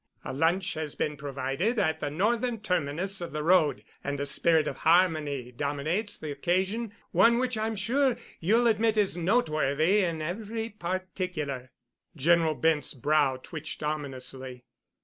[0.25, 4.67] A lunch has been provided at the northern terminus of the road, and a spirit
[4.67, 11.71] of harmony dominates the occasion—one which I'm sure you'll admit is noteworthy in every particular."
[12.15, 14.65] General Bent's brow twitched ominously.